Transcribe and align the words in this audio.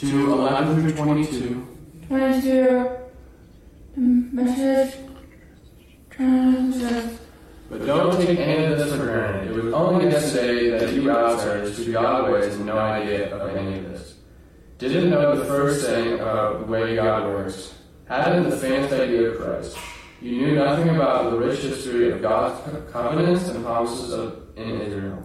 to 0.00 0.32
11 0.32 0.80
through 0.80 0.92
22. 0.96 1.66
22. 2.08 2.90
The 3.94 4.00
message. 4.00 4.94
But 7.68 7.86
don't 7.86 8.16
take 8.16 8.38
any 8.38 8.64
of 8.64 8.78
this 8.78 8.90
for 8.92 9.04
granted. 9.04 9.50
It 9.50 9.62
was 9.62 9.74
only 9.74 10.06
yesterday 10.06 10.70
that 10.70 10.94
you 10.94 11.10
outsiders 11.10 11.76
who 11.76 11.92
God 11.92 12.32
ways 12.32 12.56
had 12.56 12.64
no 12.64 12.78
idea 12.78 13.34
of 13.36 13.54
any 13.54 13.78
of 13.78 13.90
this. 13.90 14.16
Didn't 14.78 15.10
know 15.10 15.36
the 15.36 15.44
first 15.44 15.86
thing 15.86 16.14
about 16.14 16.60
the 16.60 16.66
way 16.66 16.96
God 16.96 17.24
works. 17.24 17.74
Hadn't 18.08 18.48
the 18.48 18.56
faintest 18.56 18.94
idea 18.94 19.30
of 19.30 19.38
Christ. 19.38 19.76
You 20.22 20.32
knew 20.32 20.54
nothing 20.54 20.88
about 20.88 21.30
the 21.30 21.38
rich 21.38 21.60
history 21.60 22.10
of 22.10 22.22
God's 22.22 22.58
covenants 22.90 23.48
and 23.48 23.64
promises 23.64 24.12
of, 24.12 24.48
in 24.56 24.80
Israel. 24.80 25.22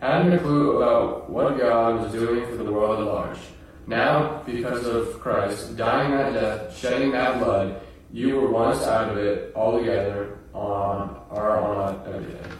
Hadn't 0.00 0.32
a 0.32 0.38
clue 0.38 0.76
about 0.76 1.28
what 1.28 1.58
God 1.58 2.02
was 2.02 2.12
doing 2.12 2.46
for 2.46 2.62
the 2.62 2.72
world 2.72 3.00
at 3.00 3.06
large. 3.06 3.38
Now, 3.86 4.42
because 4.44 4.84
of 4.84 5.20
Christ 5.20 5.76
dying 5.76 6.10
that 6.10 6.32
death, 6.32 6.76
shedding 6.76 7.12
that 7.12 7.38
blood, 7.38 7.80
you 8.12 8.34
were 8.34 8.50
once 8.50 8.82
out 8.82 9.10
of 9.10 9.18
it 9.18 9.52
altogether 9.54 10.38
on 10.52 11.20
are 11.30 11.60
on 11.60 12.02
everything. 12.06 12.52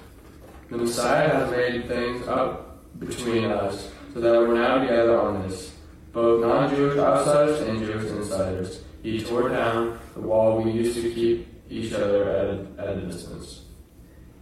The 0.71 0.77
Messiah 0.77 1.29
has 1.29 1.51
made 1.51 1.89
things 1.89 2.29
up 2.29 2.79
between 3.01 3.47
us 3.47 3.91
so 4.15 4.21
that 4.21 4.33
we're 4.33 4.55
now 4.55 4.79
together 4.79 5.19
on 5.19 5.49
this, 5.49 5.73
both 6.13 6.43
non-Jewish 6.43 6.99
outsiders 6.99 7.61
and 7.61 7.79
Jewish 7.79 8.11
insiders. 8.11 8.83
He 9.03 9.23
tore 9.23 9.49
down 9.49 9.99
the 10.15 10.21
wall 10.21 10.61
we 10.61 10.71
used 10.71 11.01
to 11.01 11.13
keep 11.13 11.49
each 11.69 11.93
other 11.93 12.29
at 12.31 12.47
a, 12.47 12.91
at 12.91 12.99
a 12.99 13.01
distance. 13.03 13.63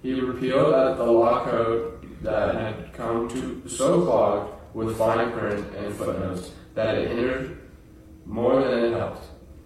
He 0.03 0.13
repealed 0.21 0.73
the 0.99 1.05
law 1.05 1.45
code 1.45 2.23
that 2.23 2.55
had 2.55 2.93
come 2.93 3.29
to 3.31 3.69
so 3.69 4.05
clogged 4.05 4.53
with 4.75 4.99
fine 4.99 5.33
print 5.33 5.67
and 5.77 5.95
footnotes 5.95 6.51
that 6.75 6.97
it 6.97 7.09
hindered 7.09 7.59
more 8.27 8.63
than 8.63 8.85
it 8.85 8.93
helped. 8.93 9.25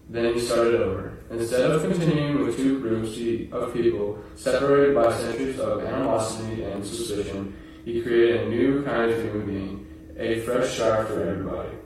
Then 0.08 0.34
he 0.34 0.40
started 0.40 0.80
over. 0.80 1.18
Instead 1.30 1.70
of 1.70 1.82
continuing 1.82 2.44
with 2.44 2.56
two 2.56 2.80
groups 2.80 3.18
of 3.52 3.72
people 3.74 4.18
separated 4.34 4.94
by 4.94 5.14
centuries 5.14 5.60
of 5.60 5.84
animosity 5.84 6.62
and 6.62 6.84
suspicion, 6.84 7.54
he 7.84 8.02
created 8.02 8.42
a 8.42 8.48
new 8.48 8.82
kind 8.84 9.10
of 9.10 9.22
human 9.22 9.46
being, 9.46 10.14
a 10.18 10.40
fresh 10.40 10.74
start 10.74 11.08
for 11.08 11.22
everybody. 11.22 11.76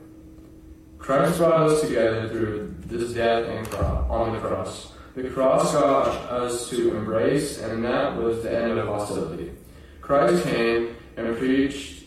Christ 0.99 1.39
brought 1.39 1.69
us 1.69 1.81
together 1.81 2.29
through 2.29 2.77
this 2.87 3.13
death 3.13 3.49
and 3.49 3.69
cro- 3.69 4.07
on 4.09 4.33
the 4.33 4.39
cross. 4.39 4.93
The 5.17 5.29
cross 5.29 5.73
got 5.73 6.07
us 6.31 6.71
to 6.71 6.97
embrace, 6.97 7.61
and 7.61 7.85
that 7.85 8.17
was 8.17 8.45
the 8.45 8.57
end 8.57 8.79
of 8.79 8.87
hostility. 8.87 9.53
Christ 10.01 10.45
came 10.45 10.97
and 11.17 11.37
preached 11.37 12.05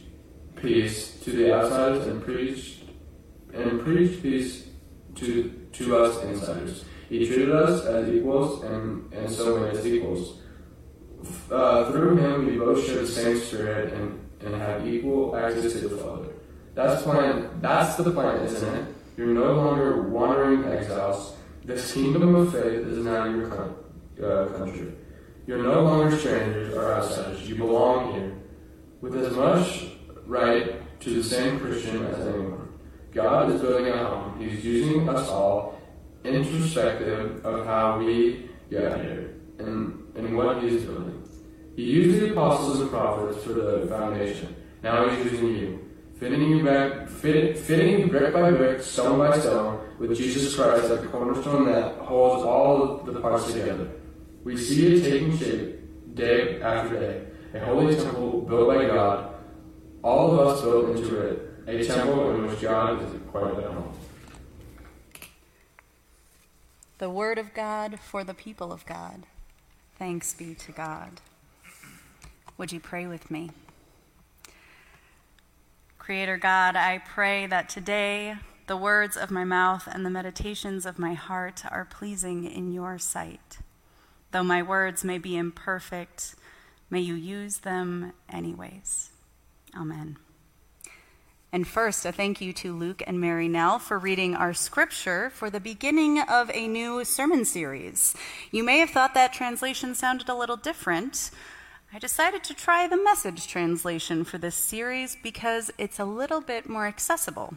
peace 0.56 1.20
to 1.20 1.32
the 1.32 1.54
outsiders 1.54 2.08
and 2.08 2.24
preached 2.24 2.75
and 3.56 3.82
preached 3.82 4.22
peace 4.22 4.68
to 5.16 5.52
to 5.74 5.98
us 5.98 6.24
insiders. 6.24 6.86
He 7.10 7.26
treated 7.28 7.52
us 7.52 7.86
as 7.86 8.10
equals 8.10 8.64
and, 8.64 9.12
and 9.14 9.30
so 9.30 9.60
made 9.60 9.76
us 9.76 9.86
equals. 9.86 10.40
Uh, 11.52 11.92
through 11.92 12.18
him, 12.18 12.46
we 12.46 12.58
both 12.58 12.86
share 12.86 13.02
the 13.02 13.08
same 13.08 13.38
spirit 13.38 13.94
and, 13.94 14.20
and 14.42 14.56
have 14.56 14.88
equal 14.88 15.36
access 15.36 15.74
to 15.74 15.88
the 15.88 15.98
Father. 15.98 16.30
That's 16.74 17.02
plan. 17.04 17.50
That's 17.62 17.96
the 17.96 18.12
plan, 18.12 18.42
isn't 18.44 18.76
it? 18.76 18.96
You're 19.18 19.28
no 19.28 19.54
longer 19.54 20.02
wandering 20.04 20.66
exiles. 20.66 21.36
This 21.64 21.94
kingdom 21.94 22.36
of 22.36 22.52
faith 22.52 22.86
is 22.86 23.06
now 23.06 23.26
your 23.26 23.52
uh, 23.52 24.48
country. 24.58 24.94
You're 25.48 25.64
no 25.64 25.82
longer 25.84 26.18
strangers 26.18 26.74
or 26.74 26.94
outsiders. 26.94 27.48
You 27.48 27.56
belong 27.56 28.14
here, 28.14 28.34
with 29.02 29.16
as 29.16 29.34
much 29.34 29.88
right 30.26 31.00
to 31.02 31.10
the 31.10 31.24
same 31.24 31.60
Christian 31.60 32.04
as 32.06 32.28
anyone. 32.28 32.65
God 33.16 33.50
is 33.50 33.62
building 33.62 33.88
a 33.88 33.98
home. 33.98 34.38
He's 34.38 34.64
using 34.64 35.08
us 35.08 35.30
all 35.30 35.82
introspective 36.26 37.46
of 37.46 37.66
how 37.66 37.98
we 37.98 38.50
got 38.70 39.00
here 39.00 39.36
and, 39.58 40.04
and 40.16 40.36
what 40.36 40.62
He's 40.62 40.84
building. 40.84 41.24
He 41.78 41.84
used 41.84 42.20
the 42.20 42.32
apostles 42.32 42.82
and 42.82 42.90
prophets 42.90 43.42
for 43.42 43.54
the 43.54 43.88
foundation. 43.88 44.54
Now 44.84 45.08
He's 45.08 45.32
using 45.32 45.56
you, 45.56 45.90
fitting 46.20 46.42
you 46.42 46.66
back, 46.66 47.08
fit, 47.08 47.58
fitting 47.58 48.00
you 48.02 48.08
brick 48.08 48.34
by 48.34 48.52
brick, 48.52 48.82
stone 48.82 49.18
by 49.18 49.40
stone, 49.40 49.80
with 49.98 50.18
Jesus 50.18 50.54
Christ 50.54 50.92
at 50.92 51.02
the 51.02 51.08
cornerstone 51.08 51.68
that 51.68 51.96
holds 52.00 52.44
all 52.44 53.00
of 53.00 53.06
the 53.06 53.22
parts 53.22 53.50
together. 53.54 53.92
We 54.44 54.58
see 54.58 54.94
it 54.94 55.04
taking 55.04 55.38
shape 55.38 56.16
day 56.16 56.62
after 56.62 57.00
day. 57.00 57.28
A 57.54 57.64
holy 57.64 57.96
temple 57.96 58.42
built 58.42 58.68
by 58.68 58.86
God, 58.86 59.36
all 60.04 60.34
of 60.34 60.48
us 60.48 60.62
built 60.62 60.98
into 60.98 61.18
it, 61.22 61.55
a 61.68 61.84
temple 61.84 62.36
in 62.36 62.48
which 62.48 62.62
God 62.62 63.02
is 63.02 63.22
quite 63.32 63.58
at 63.58 63.64
home. 63.72 63.94
The 66.98 67.10
word 67.10 67.38
of 67.38 67.54
God 67.54 68.00
for 68.00 68.24
the 68.24 68.34
people 68.34 68.72
of 68.72 68.86
God. 68.86 69.24
Thanks 69.98 70.34
be 70.34 70.54
to 70.56 70.72
God. 70.72 71.22
Would 72.58 72.72
you 72.72 72.80
pray 72.80 73.08
with 73.08 73.30
me? 73.30 73.52
Creator 75.98 76.38
God, 76.38 76.76
I 76.76 77.00
pray 77.00 77.48
that 77.48 77.68
today 77.68 78.36
the 78.68 78.78
words 78.78 79.18
of 79.18 79.32
my 79.32 79.44
mouth 79.44 79.88
and 79.92 80.06
the 80.06 80.10
meditations 80.10 80.86
of 80.86 81.00
my 81.00 81.14
heart 81.14 81.64
are 81.70 81.86
pleasing 81.86 82.46
in 82.46 82.72
your 82.72 82.98
sight. 82.98 83.60
Though 84.32 84.44
my 84.44 84.62
words 84.62 85.04
may 85.04 85.18
be 85.18 85.36
imperfect, 85.36 86.36
may 86.90 87.00
you 87.00 87.16
use 87.16 87.60
them 87.60 88.14
anyways. 88.30 89.12
Amen. 89.76 90.18
And 91.52 91.68
first, 91.68 92.06
a 92.06 92.12
thank 92.12 92.42
you 92.42 92.52
to 92.54 92.76
Luke 92.76 93.02
and 93.08 93.22
Mary 93.22 93.48
Nell 93.48 93.80
for 93.80 93.98
reading 93.98 94.36
our 94.36 94.54
scripture 94.54 95.30
for 95.30 95.50
the 95.50 95.60
beginning 95.60 96.20
of 96.20 96.52
a 96.54 96.68
new 96.68 97.06
sermon 97.06 97.46
series. 97.46 98.16
You 98.52 98.64
may 98.64 98.80
have 98.80 98.90
thought 98.90 99.14
that 99.14 99.32
translation 99.32 99.96
sounded 99.96 100.28
a 100.28 100.36
little 100.36 100.58
different. 100.58 101.32
I 101.94 102.00
decided 102.00 102.44
to 102.46 102.54
try 102.54 102.88
the 102.88 103.02
message 103.02 103.48
translation 103.48 104.26
for 104.26 104.38
this 104.38 104.56
series 104.56 105.16
because 105.24 105.72
it's 105.78 106.00
a 106.00 106.06
little 106.06 106.42
bit 106.42 106.68
more 106.68 106.88
accessible. 106.88 107.54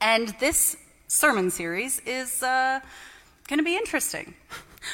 And 0.00 0.28
this 0.40 0.76
sermon 1.08 1.50
series 1.50 2.00
is 2.00 2.42
uh, 2.42 2.80
going 3.48 3.58
to 3.58 3.64
be 3.64 3.76
interesting. 3.76 4.34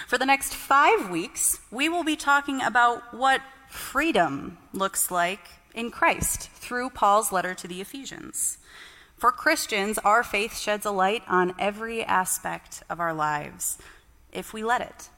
For 0.06 0.16
the 0.16 0.24
next 0.24 0.54
five 0.54 1.10
weeks, 1.10 1.60
we 1.70 1.88
will 1.88 2.04
be 2.04 2.16
talking 2.16 2.62
about 2.62 3.12
what 3.12 3.42
freedom 3.68 4.58
looks 4.72 5.10
like 5.10 5.40
in 5.74 5.90
Christ 5.90 6.50
through 6.50 6.90
Paul's 6.90 7.32
letter 7.32 7.54
to 7.54 7.68
the 7.68 7.80
Ephesians. 7.80 8.58
For 9.16 9.30
Christians, 9.30 9.98
our 9.98 10.24
faith 10.24 10.58
sheds 10.58 10.84
a 10.84 10.90
light 10.90 11.22
on 11.28 11.54
every 11.58 12.02
aspect 12.02 12.82
of 12.90 12.98
our 12.98 13.14
lives 13.14 13.78
if 14.32 14.52
we 14.52 14.64
let 14.64 14.80
it. 14.80 15.10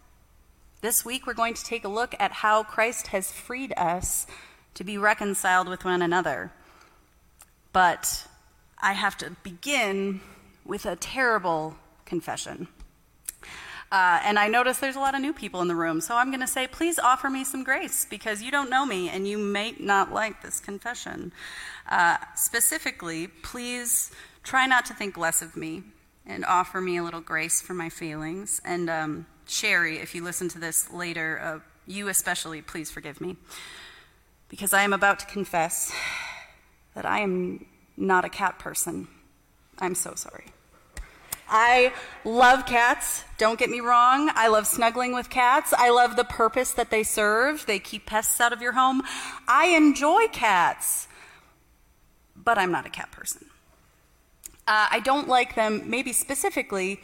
This 0.81 1.05
week, 1.05 1.27
we're 1.27 1.33
going 1.33 1.55
to 1.55 1.65
take 1.65 1.85
a 1.85 1.89
look 1.89 2.15
at 2.21 2.31
how 2.31 2.63
Christ 2.63 3.07
has 3.07 3.33
freed 3.33 3.73
us 3.77 4.27
to 4.75 4.85
be 4.85 4.99
reconciled 4.99 5.69
with 5.69 5.85
one 5.85 6.03
another. 6.03 6.53
But 7.73 8.27
I 8.83 8.93
have 8.93 9.17
to 9.19 9.31
begin 9.43 10.21
with 10.65 10.85
a 10.85 10.97
terrible 10.97 11.77
confession. 12.05 12.69
Uh, 13.95 14.19
and 14.25 14.41
I 14.41 14.49
notice 14.49 14.79
there's 14.79 14.97
a 14.97 15.01
lot 15.01 15.15
of 15.15 15.21
new 15.21 15.33
people 15.33 15.63
in 15.63 15.69
the 15.69 15.77
room, 15.77 16.01
so 16.01 16.17
I'm 16.17 16.31
going 16.31 16.41
to 16.41 16.49
say, 16.49 16.67
please 16.67 16.99
offer 16.99 17.31
me 17.31 17.45
some 17.45 17.63
grace 17.63 18.05
because 18.11 18.43
you 18.43 18.51
don't 18.51 18.69
know 18.69 18.85
me 18.85 19.09
and 19.09 19.29
you 19.29 19.39
may 19.39 19.77
not 19.79 20.13
like 20.13 20.43
this 20.43 20.59
confession. 20.59 21.33
Uh, 21.89 22.17
specifically, 22.35 23.29
please 23.29 24.11
try 24.43 24.67
not 24.67 24.85
to 24.87 24.95
think 24.95 25.17
less 25.17 25.43
of 25.43 25.57
me 25.57 25.85
and 26.27 26.45
offer 26.45 26.81
me 26.81 26.97
a 26.97 27.05
little 27.05 27.21
grace 27.21 27.63
for 27.63 27.73
my 27.73 27.89
feelings. 27.89 28.61
And 28.65 28.91
um, 28.91 29.27
Sherry, 29.47 29.99
if 29.99 30.13
you 30.13 30.25
listen 30.25 30.49
to 30.49 30.59
this 30.59 30.93
later, 30.93 31.39
uh, 31.41 31.59
you 31.87 32.09
especially, 32.09 32.63
please 32.63 32.91
forgive 32.91 33.21
me 33.21 33.37
because 34.49 34.73
I 34.73 34.83
am 34.83 34.93
about 34.93 35.21
to 35.21 35.27
confess 35.27 35.93
that 36.97 37.07
I 37.07 37.21
am 37.21 37.65
not 37.97 38.25
a 38.25 38.29
cat 38.29 38.59
person. 38.59 39.07
I'm 39.79 39.95
so 39.95 40.15
sorry. 40.17 40.54
I 41.49 41.93
love 42.25 42.67
cats. 42.67 43.25
Don't 43.39 43.59
get 43.59 43.71
me 43.71 43.81
wrong. 43.81 44.31
I 44.35 44.49
love 44.49 44.67
snuggling 44.67 45.13
with 45.13 45.31
cats. 45.31 45.73
I 45.77 45.91
love 45.91 46.17
the 46.17 46.25
purpose 46.25 46.73
that 46.73 46.91
they 46.91 47.03
serve. 47.03 47.67
They 47.67 47.79
keep 47.79 48.07
pests 48.07 48.41
out 48.41 48.53
of 48.53 48.63
your 48.63 48.73
home. 48.73 49.03
I 49.47 49.67
enjoy 49.67 50.29
cats, 50.29 51.09
but 52.35 52.59
I'm 52.59 52.73
not 52.73 52.87
a 52.87 52.91
cat 52.91 53.11
person. 53.11 53.47
Uh, 54.67 54.89
I 54.91 55.01
don't 55.01 55.29
like 55.29 55.55
them, 55.55 55.83
maybe 55.87 56.13
specifically 56.13 57.01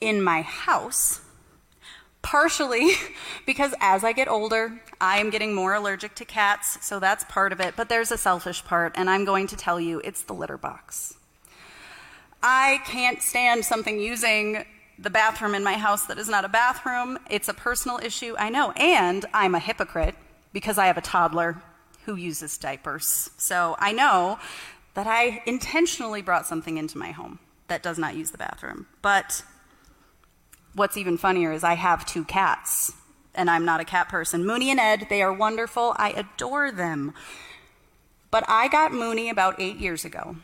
in 0.00 0.22
my 0.22 0.42
house, 0.42 1.20
partially 2.22 2.92
because 3.46 3.74
as 3.80 4.04
I 4.04 4.12
get 4.12 4.28
older, 4.28 4.80
I 5.00 5.18
am 5.18 5.30
getting 5.30 5.52
more 5.52 5.74
allergic 5.74 6.14
to 6.16 6.24
cats, 6.24 6.78
so 6.86 7.00
that's 7.00 7.24
part 7.24 7.52
of 7.52 7.60
it. 7.60 7.74
But 7.76 7.88
there's 7.88 8.12
a 8.12 8.18
selfish 8.18 8.64
part, 8.64 8.92
and 8.96 9.10
I'm 9.10 9.24
going 9.24 9.48
to 9.48 9.56
tell 9.56 9.80
you 9.80 10.00
it's 10.04 10.22
the 10.22 10.32
litter 10.32 10.56
box. 10.56 11.14
I 12.42 12.80
can't 12.84 13.22
stand 13.22 13.64
something 13.64 14.00
using 14.00 14.64
the 14.98 15.10
bathroom 15.10 15.54
in 15.54 15.64
my 15.64 15.74
house 15.74 16.06
that 16.06 16.18
is 16.18 16.28
not 16.28 16.44
a 16.44 16.48
bathroom. 16.48 17.18
It's 17.30 17.48
a 17.48 17.54
personal 17.54 17.98
issue, 17.98 18.34
I 18.38 18.50
know. 18.50 18.72
And 18.72 19.24
I'm 19.32 19.54
a 19.54 19.58
hypocrite 19.58 20.14
because 20.52 20.78
I 20.78 20.86
have 20.86 20.96
a 20.96 21.02
toddler 21.02 21.62
who 22.04 22.16
uses 22.16 22.58
diapers. 22.58 23.30
So 23.36 23.76
I 23.78 23.92
know 23.92 24.38
that 24.94 25.06
I 25.06 25.42
intentionally 25.46 26.22
brought 26.22 26.46
something 26.46 26.76
into 26.76 26.98
my 26.98 27.12
home 27.12 27.38
that 27.68 27.82
does 27.82 27.98
not 27.98 28.16
use 28.16 28.30
the 28.30 28.38
bathroom. 28.38 28.86
But 29.00 29.42
what's 30.74 30.96
even 30.96 31.16
funnier 31.16 31.52
is 31.52 31.64
I 31.64 31.74
have 31.74 32.04
two 32.04 32.24
cats, 32.24 32.92
and 33.34 33.48
I'm 33.48 33.64
not 33.64 33.80
a 33.80 33.84
cat 33.84 34.08
person. 34.08 34.44
Mooney 34.44 34.70
and 34.70 34.80
Ed, 34.80 35.06
they 35.08 35.22
are 35.22 35.32
wonderful. 35.32 35.94
I 35.96 36.10
adore 36.10 36.70
them. 36.70 37.14
But 38.30 38.44
I 38.48 38.68
got 38.68 38.92
Mooney 38.92 39.30
about 39.30 39.60
eight 39.60 39.76
years 39.76 40.04
ago. 40.04 40.36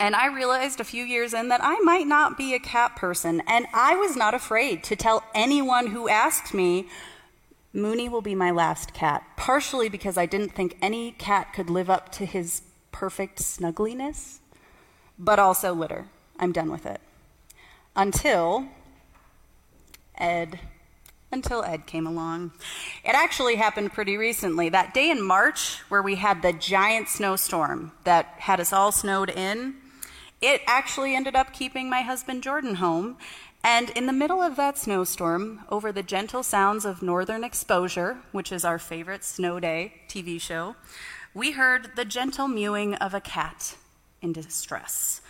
And 0.00 0.14
I 0.14 0.26
realized 0.26 0.78
a 0.78 0.84
few 0.84 1.04
years 1.04 1.34
in 1.34 1.48
that 1.48 1.60
I 1.62 1.80
might 1.80 2.06
not 2.06 2.38
be 2.38 2.54
a 2.54 2.60
cat 2.60 2.94
person. 2.94 3.42
And 3.46 3.66
I 3.74 3.96
was 3.96 4.16
not 4.16 4.32
afraid 4.32 4.84
to 4.84 4.96
tell 4.96 5.24
anyone 5.34 5.88
who 5.88 6.08
asked 6.08 6.54
me, 6.54 6.86
Mooney 7.72 8.08
will 8.08 8.22
be 8.22 8.34
my 8.34 8.50
last 8.50 8.94
cat, 8.94 9.24
partially 9.36 9.88
because 9.88 10.16
I 10.16 10.26
didn't 10.26 10.50
think 10.50 10.76
any 10.80 11.12
cat 11.12 11.52
could 11.52 11.68
live 11.68 11.90
up 11.90 12.10
to 12.12 12.24
his 12.24 12.62
perfect 12.92 13.40
snuggliness, 13.40 14.38
but 15.18 15.38
also 15.38 15.74
litter. 15.74 16.06
I'm 16.38 16.52
done 16.52 16.70
with 16.70 16.86
it. 16.86 17.00
Until 17.96 18.66
Ed. 20.16 20.60
Until 21.30 21.62
Ed 21.62 21.86
came 21.86 22.06
along. 22.06 22.52
It 23.04 23.14
actually 23.14 23.56
happened 23.56 23.92
pretty 23.92 24.16
recently. 24.16 24.68
That 24.68 24.94
day 24.94 25.10
in 25.10 25.22
March, 25.22 25.80
where 25.88 26.02
we 26.02 26.14
had 26.14 26.40
the 26.40 26.52
giant 26.52 27.08
snowstorm 27.08 27.92
that 28.04 28.26
had 28.38 28.60
us 28.60 28.72
all 28.72 28.92
snowed 28.92 29.28
in, 29.28 29.74
it 30.40 30.62
actually 30.66 31.14
ended 31.14 31.34
up 31.34 31.52
keeping 31.52 31.90
my 31.90 32.02
husband 32.02 32.42
Jordan 32.42 32.76
home. 32.76 33.16
And 33.64 33.90
in 33.90 34.06
the 34.06 34.12
middle 34.12 34.40
of 34.40 34.56
that 34.56 34.78
snowstorm, 34.78 35.60
over 35.68 35.90
the 35.90 36.02
gentle 36.02 36.42
sounds 36.42 36.84
of 36.84 37.02
Northern 37.02 37.42
Exposure, 37.42 38.18
which 38.30 38.52
is 38.52 38.64
our 38.64 38.78
favorite 38.78 39.24
snow 39.24 39.58
day 39.58 39.94
TV 40.08 40.40
show, 40.40 40.76
we 41.34 41.52
heard 41.52 41.96
the 41.96 42.04
gentle 42.04 42.48
mewing 42.48 42.94
of 42.96 43.14
a 43.14 43.20
cat 43.20 43.76
in 44.22 44.32
distress. 44.32 45.20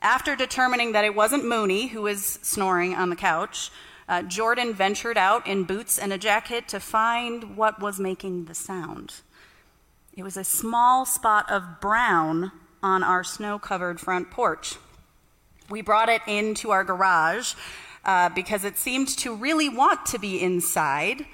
After 0.00 0.36
determining 0.36 0.92
that 0.92 1.04
it 1.04 1.14
wasn't 1.14 1.46
Mooney 1.46 1.88
who 1.88 2.02
was 2.02 2.38
snoring 2.42 2.94
on 2.94 3.10
the 3.10 3.16
couch, 3.16 3.70
uh, 4.08 4.22
Jordan 4.22 4.74
ventured 4.74 5.16
out 5.16 5.46
in 5.46 5.64
boots 5.64 5.98
and 5.98 6.12
a 6.12 6.18
jacket 6.18 6.68
to 6.68 6.80
find 6.80 7.56
what 7.56 7.80
was 7.80 7.98
making 7.98 8.44
the 8.44 8.54
sound. 8.54 9.14
It 10.16 10.22
was 10.22 10.36
a 10.36 10.44
small 10.44 11.06
spot 11.06 11.50
of 11.50 11.80
brown 11.80 12.52
on 12.86 13.02
our 13.02 13.24
snow 13.24 13.58
covered 13.58 13.98
front 13.98 14.30
porch. 14.30 14.76
We 15.68 15.82
brought 15.82 16.08
it 16.08 16.22
into 16.28 16.70
our 16.70 16.84
garage 16.84 17.54
uh, 18.04 18.28
because 18.28 18.64
it 18.64 18.78
seemed 18.78 19.08
to 19.18 19.34
really 19.34 19.68
want 19.68 20.06
to 20.06 20.20
be 20.20 20.40
inside. 20.40 21.26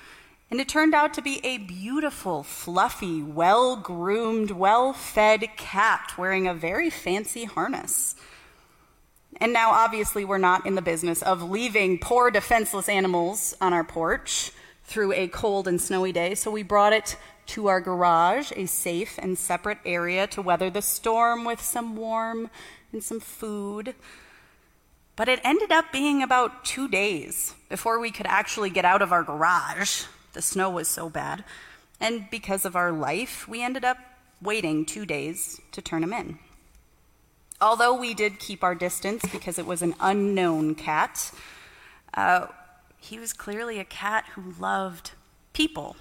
And 0.50 0.62
it 0.62 0.68
turned 0.68 0.94
out 0.94 1.12
to 1.14 1.20
be 1.20 1.44
a 1.44 1.58
beautiful, 1.58 2.42
fluffy, 2.42 3.22
well 3.22 3.76
groomed, 3.76 4.52
well 4.52 4.94
fed 4.94 5.46
cat 5.58 6.14
wearing 6.16 6.48
a 6.48 6.54
very 6.54 6.88
fancy 6.88 7.44
harness. 7.44 8.16
And 9.36 9.52
now, 9.52 9.72
obviously, 9.72 10.24
we're 10.24 10.38
not 10.38 10.64
in 10.64 10.74
the 10.74 10.80
business 10.80 11.20
of 11.20 11.42
leaving 11.42 11.98
poor, 11.98 12.30
defenseless 12.30 12.88
animals 12.88 13.54
on 13.60 13.74
our 13.74 13.84
porch 13.84 14.52
through 14.84 15.12
a 15.12 15.28
cold 15.28 15.68
and 15.68 15.80
snowy 15.80 16.12
day, 16.12 16.34
so 16.34 16.50
we 16.50 16.62
brought 16.62 16.94
it 16.94 17.16
to 17.46 17.66
our 17.66 17.80
garage, 17.80 18.52
a 18.56 18.66
safe 18.66 19.18
and 19.18 19.36
separate 19.36 19.78
area 19.84 20.26
to 20.28 20.42
weather 20.42 20.70
the 20.70 20.82
storm 20.82 21.44
with 21.44 21.60
some 21.60 21.96
warm 21.96 22.50
and 22.92 23.02
some 23.02 23.20
food. 23.20 23.94
But 25.16 25.28
it 25.28 25.40
ended 25.44 25.70
up 25.70 25.92
being 25.92 26.22
about 26.22 26.64
two 26.64 26.88
days 26.88 27.54
before 27.68 27.98
we 27.98 28.10
could 28.10 28.26
actually 28.26 28.70
get 28.70 28.84
out 28.84 29.02
of 29.02 29.12
our 29.12 29.22
garage. 29.22 30.04
The 30.32 30.42
snow 30.42 30.70
was 30.70 30.88
so 30.88 31.10
bad. 31.10 31.44
And 32.00 32.28
because 32.30 32.64
of 32.64 32.74
our 32.74 32.90
life, 32.90 33.46
we 33.46 33.62
ended 33.62 33.84
up 33.84 33.98
waiting 34.40 34.84
two 34.84 35.06
days 35.06 35.60
to 35.72 35.82
turn 35.82 36.02
him 36.02 36.12
in. 36.12 36.38
Although 37.60 37.94
we 37.94 38.12
did 38.12 38.40
keep 38.40 38.64
our 38.64 38.74
distance 38.74 39.22
because 39.30 39.58
it 39.58 39.66
was 39.66 39.82
an 39.82 39.94
unknown 40.00 40.74
cat, 40.74 41.30
uh, 42.14 42.46
he 42.98 43.18
was 43.18 43.32
clearly 43.32 43.78
a 43.78 43.84
cat 43.84 44.24
who 44.34 44.54
loved 44.58 45.12
people. 45.52 45.96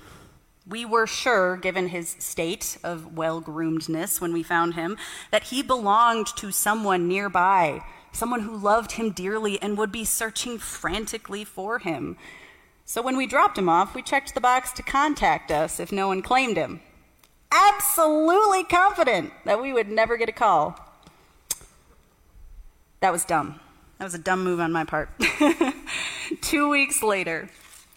We 0.72 0.86
were 0.86 1.06
sure, 1.06 1.58
given 1.58 1.90
his 1.90 2.16
state 2.18 2.78
of 2.82 3.18
well 3.18 3.42
groomedness 3.42 4.22
when 4.22 4.32
we 4.32 4.42
found 4.42 4.76
him, 4.76 4.96
that 5.30 5.44
he 5.44 5.62
belonged 5.62 6.28
to 6.38 6.50
someone 6.54 7.10
nearby, 7.10 7.84
someone 8.14 8.40
who 8.40 8.56
loved 8.56 8.94
him 8.94 9.12
dearly 9.12 9.62
and 9.62 9.78
would 9.78 9.92
be 9.92 10.06
searching 10.06 10.58
frantically 10.58 11.44
for 11.44 11.80
him. 11.80 12.16
So 12.86 13.02
when 13.02 13.18
we 13.18 13.28
dropped 13.28 13.58
him 13.58 13.68
off, 13.68 13.94
we 13.94 14.02
checked 14.02 14.34
the 14.34 14.40
box 14.40 14.72
to 14.74 14.82
contact 14.82 15.52
us 15.52 15.78
if 15.78 15.92
no 15.92 16.08
one 16.08 16.22
claimed 16.22 16.56
him. 16.56 16.80
Absolutely 17.52 18.64
confident 18.64 19.34
that 19.44 19.62
we 19.62 19.74
would 19.74 19.90
never 19.90 20.16
get 20.16 20.30
a 20.30 20.34
call. 20.34 20.80
That 23.02 23.12
was 23.12 23.26
dumb. 23.26 23.60
That 23.98 24.06
was 24.06 24.14
a 24.14 24.20
dumb 24.20 24.42
move 24.46 24.62
on 24.62 24.72
my 24.72 24.86
part. 24.86 25.10
Two 26.42 26.70
weeks 26.70 27.04
later, 27.04 27.50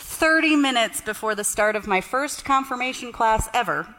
30 0.06 0.54
minutes 0.54 1.00
before 1.00 1.34
the 1.34 1.42
start 1.42 1.74
of 1.74 1.86
my 1.86 2.00
first 2.00 2.44
confirmation 2.44 3.10
class 3.10 3.48
ever, 3.54 3.94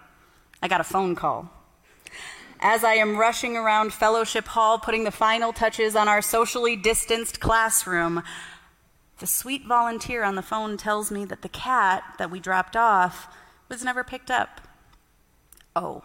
I 0.61 0.67
got 0.67 0.79
a 0.79 0.85
phone 0.85 1.15
call. 1.15 1.51
As 2.59 2.83
I 2.83 2.93
am 2.93 3.17
rushing 3.17 3.57
around 3.57 3.91
Fellowship 3.91 4.45
Hall 4.47 4.77
putting 4.79 5.03
the 5.03 5.11
final 5.11 5.51
touches 5.51 5.95
on 5.95 6.07
our 6.07 6.21
socially 6.21 6.75
distanced 6.75 7.39
classroom, 7.39 8.23
the 9.17 9.27
sweet 9.27 9.65
volunteer 9.65 10.23
on 10.23 10.35
the 10.35 10.41
phone 10.41 10.77
tells 10.77 11.11
me 11.11 11.25
that 11.25 11.41
the 11.41 11.49
cat 11.49 12.03
that 12.17 12.31
we 12.31 12.39
dropped 12.39 12.77
off 12.77 13.27
was 13.67 13.83
never 13.83 14.03
picked 14.03 14.29
up. 14.29 14.61
Oh. 15.75 16.03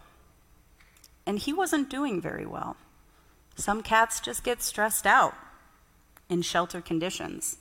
And 1.27 1.39
he 1.39 1.53
wasn't 1.53 1.91
doing 1.91 2.21
very 2.21 2.47
well. 2.47 2.77
Some 3.55 3.83
cats 3.83 4.19
just 4.19 4.43
get 4.45 4.63
stressed 4.63 5.07
out 5.07 5.35
in 6.31 6.41
shelter 6.43 6.81
conditions. 6.81 7.59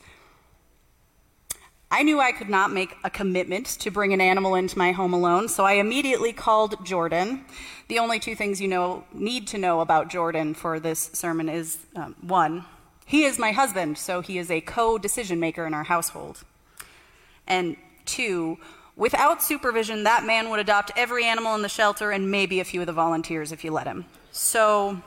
I 1.91 2.03
knew 2.03 2.19
I 2.19 2.31
could 2.31 2.49
not 2.49 2.71
make 2.71 2.95
a 3.03 3.09
commitment 3.09 3.65
to 3.79 3.89
bring 3.89 4.13
an 4.13 4.21
animal 4.21 4.55
into 4.55 4.77
my 4.77 4.91
home 4.91 5.13
alone, 5.13 5.49
so 5.49 5.65
I 5.65 5.73
immediately 5.73 6.33
called 6.33 6.85
Jordan. 6.85 7.45
The 7.87 7.99
only 7.99 8.19
two 8.19 8.35
things 8.35 8.61
you 8.61 8.67
know 8.67 9.03
need 9.13 9.47
to 9.47 9.57
know 9.57 9.81
about 9.81 10.09
Jordan 10.09 10.53
for 10.53 10.79
this 10.79 11.09
sermon 11.13 11.49
is 11.49 11.79
um, 11.95 12.15
one, 12.21 12.65
he 13.05 13.23
is 13.23 13.39
my 13.39 13.51
husband, 13.51 13.97
so 13.97 14.21
he 14.21 14.37
is 14.37 14.51
a 14.51 14.61
co-decision 14.61 15.39
maker 15.39 15.65
in 15.65 15.73
our 15.73 15.85
household. 15.85 16.43
And 17.47 17.75
two, 18.05 18.59
without 18.95 19.41
supervision, 19.41 20.03
that 20.03 20.25
man 20.25 20.51
would 20.51 20.59
adopt 20.59 20.91
every 20.95 21.25
animal 21.25 21.55
in 21.55 21.63
the 21.63 21.69
shelter 21.69 22.11
and 22.11 22.29
maybe 22.29 22.59
a 22.59 22.63
few 22.63 22.81
of 22.81 22.85
the 22.85 22.93
volunteers 22.93 23.51
if 23.51 23.63
you 23.63 23.71
let 23.71 23.87
him. 23.87 24.05
So 24.31 25.01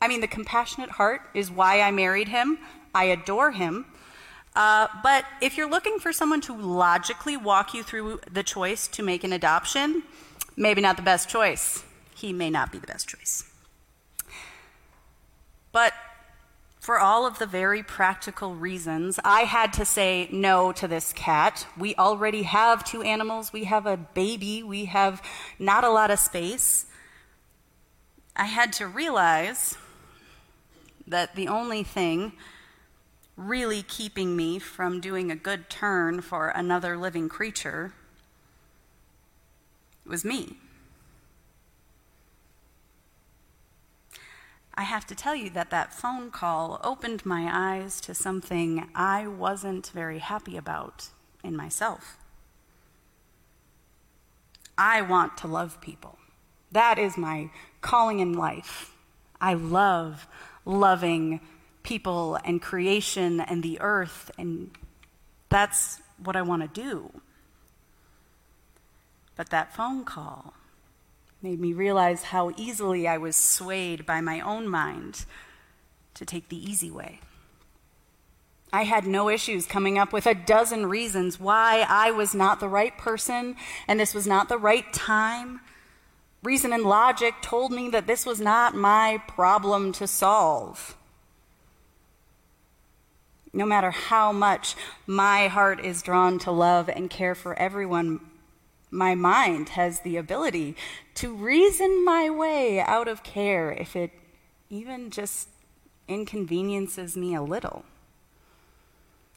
I 0.00 0.08
mean, 0.08 0.20
the 0.20 0.28
compassionate 0.28 0.90
heart 0.90 1.22
is 1.34 1.50
why 1.50 1.80
I 1.80 1.90
married 1.90 2.28
him. 2.28 2.58
I 2.94 3.04
adore 3.04 3.52
him. 3.52 3.86
Uh, 4.56 4.88
but 5.02 5.26
if 5.42 5.58
you're 5.58 5.68
looking 5.68 5.98
for 5.98 6.14
someone 6.14 6.40
to 6.40 6.56
logically 6.56 7.36
walk 7.36 7.74
you 7.74 7.82
through 7.82 8.18
the 8.30 8.42
choice 8.42 8.88
to 8.88 9.02
make 9.02 9.22
an 9.22 9.34
adoption, 9.34 10.02
maybe 10.56 10.80
not 10.80 10.96
the 10.96 11.02
best 11.02 11.28
choice. 11.28 11.84
He 12.14 12.32
may 12.32 12.48
not 12.48 12.72
be 12.72 12.78
the 12.78 12.86
best 12.86 13.06
choice. 13.06 13.44
But 15.72 15.92
for 16.80 16.98
all 16.98 17.26
of 17.26 17.38
the 17.38 17.44
very 17.44 17.82
practical 17.82 18.54
reasons, 18.54 19.20
I 19.22 19.42
had 19.42 19.74
to 19.74 19.84
say 19.84 20.28
no 20.32 20.72
to 20.72 20.88
this 20.88 21.12
cat. 21.12 21.66
We 21.76 21.94
already 21.96 22.44
have 22.44 22.82
two 22.82 23.02
animals. 23.02 23.52
We 23.52 23.64
have 23.64 23.84
a 23.84 23.98
baby. 23.98 24.62
We 24.62 24.86
have 24.86 25.20
not 25.58 25.84
a 25.84 25.90
lot 25.90 26.10
of 26.10 26.18
space. 26.18 26.86
I 28.34 28.46
had 28.46 28.72
to 28.74 28.86
realize 28.86 29.76
that 31.06 31.36
the 31.36 31.48
only 31.48 31.82
thing 31.82 32.32
really 33.36 33.82
keeping 33.82 34.34
me 34.34 34.58
from 34.58 35.00
doing 35.00 35.30
a 35.30 35.36
good 35.36 35.68
turn 35.68 36.22
for 36.22 36.48
another 36.48 36.96
living 36.96 37.28
creature 37.28 37.92
was 40.06 40.24
me. 40.24 40.56
I 44.74 44.82
have 44.82 45.06
to 45.06 45.14
tell 45.14 45.34
you 45.34 45.48
that 45.50 45.70
that 45.70 45.94
phone 45.94 46.30
call 46.30 46.80
opened 46.84 47.24
my 47.24 47.48
eyes 47.50 48.00
to 48.02 48.14
something 48.14 48.88
I 48.94 49.26
wasn't 49.26 49.88
very 49.88 50.18
happy 50.18 50.56
about 50.56 51.08
in 51.42 51.56
myself. 51.56 52.18
I 54.76 55.00
want 55.00 55.38
to 55.38 55.46
love 55.46 55.80
people. 55.80 56.18
That 56.70 56.98
is 56.98 57.16
my 57.16 57.50
calling 57.80 58.20
in 58.20 58.34
life. 58.34 58.92
I 59.40 59.54
love 59.54 60.26
loving 60.66 61.40
people 61.86 62.38
and 62.44 62.60
creation 62.60 63.40
and 63.40 63.62
the 63.62 63.80
earth, 63.80 64.30
and 64.36 64.70
that's 65.48 66.00
what 66.22 66.36
I 66.36 66.42
want 66.42 66.62
to 66.62 66.80
do. 66.80 67.20
But 69.36 69.50
that 69.50 69.74
phone 69.74 70.04
call 70.04 70.54
made 71.40 71.60
me 71.60 71.72
realize 71.72 72.24
how 72.24 72.52
easily 72.56 73.06
I 73.06 73.18
was 73.18 73.36
swayed 73.36 74.04
by 74.04 74.20
my 74.20 74.40
own 74.40 74.68
mind 74.68 75.24
to 76.14 76.24
take 76.24 76.48
the 76.48 76.70
easy 76.70 76.90
way. 76.90 77.20
I 78.72 78.82
had 78.82 79.06
no 79.06 79.30
issues 79.30 79.64
coming 79.64 79.96
up 79.96 80.12
with 80.12 80.26
a 80.26 80.34
dozen 80.34 80.86
reasons 80.86 81.38
why 81.38 81.86
I 81.88 82.10
was 82.10 82.34
not 82.34 82.60
the 82.60 82.68
right 82.68 82.96
person 82.98 83.56
and 83.86 84.00
this 84.00 84.12
was 84.12 84.26
not 84.26 84.48
the 84.48 84.58
right 84.58 84.92
time 84.92 85.60
Reason 86.46 86.72
and 86.72 86.84
logic 86.84 87.34
told 87.42 87.72
me 87.72 87.88
that 87.90 88.06
this 88.06 88.24
was 88.24 88.40
not 88.40 88.72
my 88.72 89.20
problem 89.26 89.90
to 89.94 90.06
solve. 90.06 90.96
No 93.56 93.64
matter 93.64 93.90
how 93.90 94.32
much 94.32 94.76
my 95.06 95.48
heart 95.48 95.82
is 95.82 96.02
drawn 96.02 96.38
to 96.40 96.50
love 96.50 96.90
and 96.90 97.08
care 97.08 97.34
for 97.34 97.58
everyone, 97.58 98.20
my 98.90 99.14
mind 99.14 99.70
has 99.70 100.00
the 100.00 100.18
ability 100.18 100.76
to 101.14 101.34
reason 101.34 102.04
my 102.04 102.28
way 102.28 102.80
out 102.80 103.08
of 103.08 103.22
care 103.22 103.72
if 103.72 103.96
it 103.96 104.10
even 104.68 105.08
just 105.08 105.48
inconveniences 106.06 107.16
me 107.16 107.34
a 107.34 107.40
little. 107.40 107.86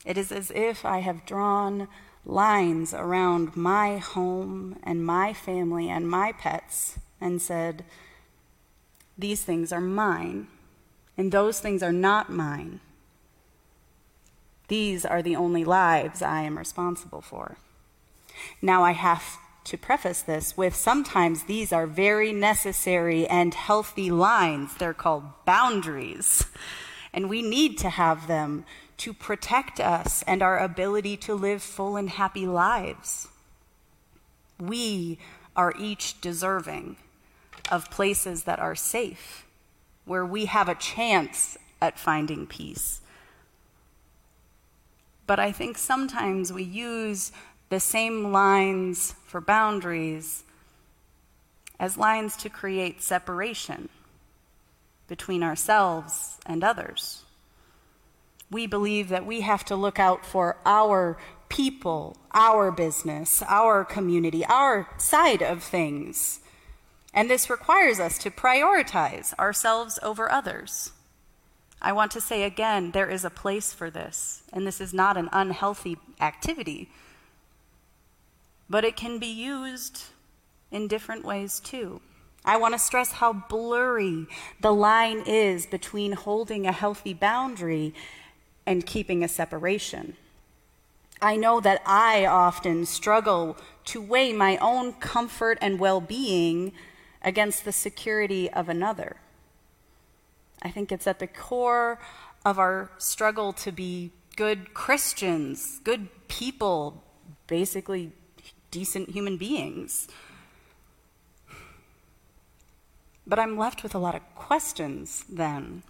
It 0.04 0.18
is 0.18 0.34
as 0.34 0.52
if 0.52 0.84
I 0.84 1.00
have 1.00 1.26
drawn 1.26 1.88
lines 2.26 2.94
around 2.94 3.56
my 3.56 4.00
home 4.00 4.80
and 4.84 5.06
my 5.06 5.32
family 5.32 5.88
and 5.88 6.10
my 6.10 6.34
pets 6.34 7.00
and 7.22 7.42
said, 7.42 7.86
These 9.18 9.44
things 9.44 9.72
are 9.72 9.80
mine, 9.80 10.48
and 11.18 11.32
those 11.32 11.62
things 11.62 11.82
are 11.82 11.94
not 11.94 12.30
mine. 12.30 12.82
These 14.70 15.06
are 15.06 15.22
the 15.22 15.36
only 15.36 15.66
lives 15.66 16.22
I 16.22 16.42
am 16.44 16.58
responsible 16.58 17.22
for. 17.22 17.58
Now, 18.62 18.84
I 18.84 18.92
have 18.92 19.38
to 19.66 19.78
preface 19.78 20.22
this 20.22 20.56
with 20.56 20.76
sometimes 20.76 21.44
these 21.44 21.74
are 21.74 21.86
very 21.86 22.32
necessary 22.32 23.28
and 23.28 23.54
healthy 23.54 24.10
lines. 24.10 24.74
They're 24.76 24.94
called 24.94 25.26
boundaries. 25.46 26.46
And 27.14 27.30
we 27.30 27.42
need 27.42 27.78
to 27.80 27.90
have 27.90 28.28
them 28.28 28.66
to 28.98 29.14
protect 29.14 29.80
us 29.80 30.24
and 30.28 30.42
our 30.42 30.60
ability 30.60 31.18
to 31.18 31.34
live 31.34 31.62
full 31.62 31.96
and 31.96 32.10
happy 32.10 32.46
lives. 32.46 33.28
We 34.60 35.18
are 35.56 35.74
each 35.80 36.22
deserving 36.22 36.98
of 37.72 37.90
places 37.90 38.44
that 38.44 38.60
are 38.60 38.76
safe, 38.76 39.46
where 40.06 40.26
we 40.26 40.46
have 40.46 40.70
a 40.70 40.76
chance 40.76 41.58
at 41.82 42.00
finding 42.00 42.46
peace. 42.46 43.02
But 45.30 45.40
I 45.40 45.52
think 45.52 45.78
sometimes 45.78 46.52
we 46.52 46.64
use 46.64 47.32
the 47.70 47.80
same 47.80 48.32
lines 48.32 49.14
for 49.28 49.40
boundaries 49.40 50.44
as 51.80 52.00
lines 52.00 52.36
to 52.38 52.50
create 52.50 53.04
separation 53.04 53.90
between 55.08 55.44
ourselves 55.44 56.40
and 56.48 56.64
others. 56.64 57.26
We 58.50 58.66
believe 58.66 59.10
that 59.10 59.28
we 59.28 59.42
have 59.42 59.64
to 59.66 59.76
look 59.76 60.00
out 60.00 60.26
for 60.26 60.58
our 60.66 61.16
people, 61.48 62.18
our 62.34 62.72
business, 62.72 63.44
our 63.48 63.86
community, 63.86 64.44
our 64.46 64.90
side 64.98 65.44
of 65.44 65.62
things. 65.62 66.40
And 67.14 67.30
this 67.30 67.52
requires 67.52 68.00
us 68.00 68.18
to 68.18 68.32
prioritize 68.32 69.38
ourselves 69.38 70.00
over 70.02 70.32
others. 70.32 70.92
I 71.82 71.94
want 71.94 72.12
to 72.12 72.22
say 72.22 72.44
again, 72.44 72.92
there 72.92 73.10
is 73.10 73.24
a 73.24 73.30
place 73.30 73.74
for 73.74 73.90
this, 73.90 74.44
and 74.52 74.68
this 74.68 74.82
is 74.82 74.94
not 74.94 75.16
an 75.16 75.30
unhealthy 75.32 75.98
activity, 76.20 76.90
but 78.70 78.84
it 78.84 78.98
can 78.98 79.18
be 79.18 79.28
used 79.28 80.04
in 80.72 80.88
different 80.88 81.24
ways 81.24 81.60
too. 81.60 82.02
I 82.44 82.58
want 82.58 82.74
to 82.74 82.80
stress 82.80 83.14
how 83.14 83.34
blurry 83.34 84.28
the 84.60 84.74
line 84.74 85.24
is 85.26 85.66
between 85.66 86.14
holding 86.14 86.66
a 86.66 86.72
healthy 86.72 87.14
boundary 87.14 87.94
and 88.66 88.86
keeping 88.86 89.24
a 89.24 89.28
separation. 89.28 90.16
I 91.22 91.36
know 91.36 91.60
that 91.60 91.82
I 91.86 92.26
often 92.26 92.86
struggle 92.86 93.58
to 93.86 94.02
weigh 94.02 94.32
my 94.32 94.58
own 94.58 94.94
comfort 94.94 95.58
and 95.62 95.80
well 95.80 96.00
being 96.00 96.72
against 97.22 97.66
the 97.66 97.74
security 97.74 98.50
of 98.50 98.70
another. 98.70 99.18
I 100.62 100.70
think 100.70 100.92
it's 100.92 101.08
at 101.08 101.20
the 101.20 101.28
core 101.28 102.00
of 102.46 102.60
our 102.60 102.92
struggle 102.98 103.54
to 103.54 103.72
be 103.72 104.12
good 104.36 104.74
Christians, 104.74 105.80
good 105.84 106.08
people, 106.28 107.04
basically 107.48 108.12
decent 108.72 109.10
human 109.10 109.38
beings. 109.38 110.08
But 113.26 113.40
I'm 113.40 113.58
left 113.58 113.84
with 113.84 113.94
a 113.94 114.00
lot 114.00 114.16
of 114.16 114.36
questions 114.36 115.24
then. 115.30 115.84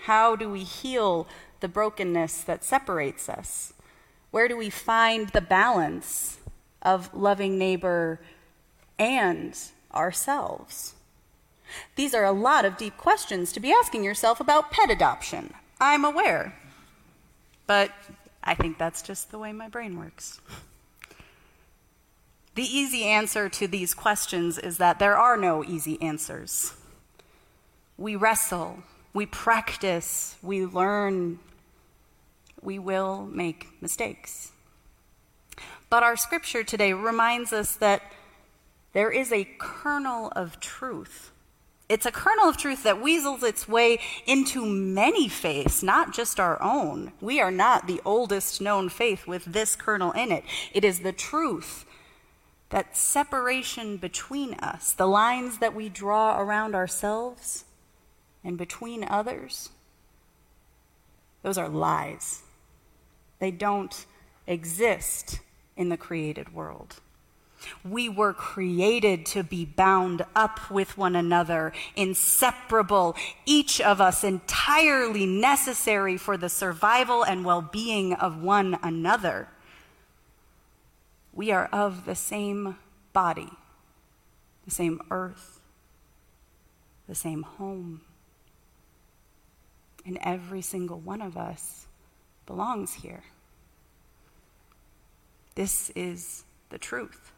How 0.00 0.36
do 0.36 0.50
we 0.50 0.64
heal 0.64 1.26
the 1.60 1.68
brokenness 1.68 2.42
that 2.42 2.64
separates 2.64 3.28
us? 3.28 3.72
Where 4.30 4.48
do 4.48 4.56
we 4.56 4.68
find 4.70 5.28
the 5.28 5.40
balance 5.40 6.38
of 6.82 7.14
loving 7.14 7.58
neighbor 7.58 8.20
and 8.98 9.56
ourselves? 9.94 10.94
These 11.96 12.14
are 12.14 12.24
a 12.24 12.32
lot 12.32 12.64
of 12.64 12.76
deep 12.76 12.96
questions 12.96 13.52
to 13.52 13.60
be 13.60 13.72
asking 13.72 14.04
yourself 14.04 14.40
about 14.40 14.70
pet 14.70 14.90
adoption. 14.90 15.54
I'm 15.80 16.04
aware. 16.04 16.54
But 17.66 17.92
I 18.44 18.54
think 18.54 18.78
that's 18.78 19.02
just 19.02 19.30
the 19.30 19.38
way 19.38 19.52
my 19.52 19.68
brain 19.68 19.98
works. 19.98 20.40
The 22.54 22.62
easy 22.62 23.04
answer 23.04 23.48
to 23.48 23.66
these 23.66 23.94
questions 23.94 24.58
is 24.58 24.76
that 24.78 24.98
there 24.98 25.16
are 25.16 25.36
no 25.36 25.64
easy 25.64 26.00
answers. 26.02 26.74
We 27.96 28.14
wrestle, 28.16 28.82
we 29.14 29.26
practice, 29.26 30.36
we 30.42 30.66
learn, 30.66 31.38
we 32.60 32.78
will 32.78 33.26
make 33.26 33.68
mistakes. 33.80 34.52
But 35.88 36.02
our 36.02 36.16
scripture 36.16 36.62
today 36.62 36.92
reminds 36.92 37.52
us 37.52 37.76
that 37.76 38.02
there 38.92 39.10
is 39.10 39.32
a 39.32 39.48
kernel 39.58 40.30
of 40.36 40.60
truth. 40.60 41.30
It's 41.92 42.06
a 42.06 42.10
kernel 42.10 42.48
of 42.48 42.56
truth 42.56 42.84
that 42.84 43.02
weasels 43.02 43.42
its 43.42 43.68
way 43.68 43.98
into 44.24 44.64
many 44.64 45.28
faiths, 45.28 45.82
not 45.82 46.14
just 46.14 46.40
our 46.40 46.60
own. 46.62 47.12
We 47.20 47.38
are 47.38 47.50
not 47.50 47.86
the 47.86 48.00
oldest 48.02 48.62
known 48.62 48.88
faith 48.88 49.26
with 49.26 49.44
this 49.44 49.76
kernel 49.76 50.10
in 50.12 50.32
it. 50.32 50.42
It 50.72 50.86
is 50.86 51.00
the 51.00 51.12
truth 51.12 51.84
that 52.70 52.96
separation 52.96 53.98
between 53.98 54.54
us, 54.54 54.94
the 54.94 55.06
lines 55.06 55.58
that 55.58 55.74
we 55.74 55.90
draw 55.90 56.40
around 56.40 56.74
ourselves 56.74 57.66
and 58.42 58.56
between 58.56 59.04
others, 59.04 59.68
those 61.42 61.58
are 61.58 61.68
lies. 61.68 62.40
They 63.38 63.50
don't 63.50 64.06
exist 64.46 65.40
in 65.76 65.90
the 65.90 65.98
created 65.98 66.54
world. 66.54 67.00
We 67.84 68.08
were 68.08 68.32
created 68.32 69.26
to 69.26 69.42
be 69.42 69.64
bound 69.64 70.24
up 70.34 70.70
with 70.70 70.96
one 70.96 71.16
another, 71.16 71.72
inseparable, 71.96 73.16
each 73.46 73.80
of 73.80 74.00
us 74.00 74.24
entirely 74.24 75.26
necessary 75.26 76.16
for 76.16 76.36
the 76.36 76.48
survival 76.48 77.22
and 77.22 77.44
well 77.44 77.62
being 77.62 78.14
of 78.14 78.42
one 78.42 78.78
another. 78.82 79.48
We 81.32 81.50
are 81.50 81.66
of 81.72 82.04
the 82.04 82.14
same 82.14 82.76
body, 83.12 83.50
the 84.64 84.70
same 84.70 85.00
earth, 85.10 85.60
the 87.08 87.14
same 87.14 87.42
home. 87.42 88.02
And 90.04 90.18
every 90.22 90.62
single 90.62 90.98
one 90.98 91.22
of 91.22 91.36
us 91.36 91.86
belongs 92.46 92.94
here. 92.94 93.22
This 95.54 95.90
is 95.90 96.44
the 96.70 96.78
truth. 96.78 97.31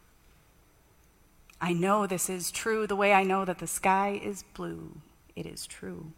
I 1.61 1.73
know 1.73 2.05
this 2.05 2.29
is 2.29 2.51
true 2.51 2.85
the 2.85 2.95
way 2.95 3.13
I 3.13 3.23
know 3.23 3.45
that 3.45 3.59
the 3.59 3.67
sky 3.67 4.19
is 4.23 4.43
blue. 4.53 4.97
It 5.35 5.45
is 5.45 5.65
true. 5.65 6.11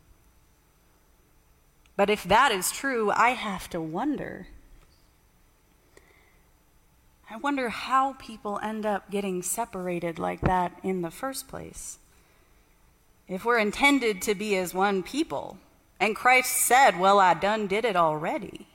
But 1.96 2.10
if 2.10 2.24
that 2.24 2.52
is 2.52 2.72
true, 2.72 3.12
I 3.12 3.30
have 3.30 3.70
to 3.70 3.82
wonder 3.82 4.48
I 7.30 7.36
wonder 7.36 7.70
how 7.70 8.14
people 8.14 8.60
end 8.64 8.86
up 8.86 9.12
getting 9.12 9.44
separated 9.44 10.18
like 10.18 10.42
that 10.42 10.80
in 10.82 11.02
the 11.02 11.12
first 11.12 11.48
place. 11.48 12.00
If 13.28 13.44
we're 13.44 13.60
intended 13.60 14.22
to 14.22 14.36
be 14.36 14.56
as 14.56 14.74
one 14.74 15.04
people, 15.04 15.58
and 16.00 16.16
Christ 16.16 16.56
said, 16.56 16.98
Well, 16.98 17.20
I 17.20 17.34
done 17.34 17.68
did 17.68 17.84
it 17.84 17.98
already, 17.98 18.68